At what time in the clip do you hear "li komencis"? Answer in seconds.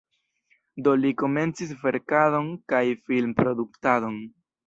1.01-1.75